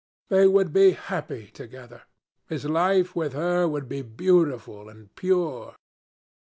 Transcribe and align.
They 0.29 0.47
would 0.47 0.73
be 0.73 0.93
happy 0.93 1.51
together. 1.51 2.01
His 2.49 2.65
life 2.65 3.15
with 3.15 3.33
her 3.33 3.67
would 3.67 3.87
be 3.87 4.01
beautiful 4.01 4.89
and 4.89 5.13
pure. 5.13 5.75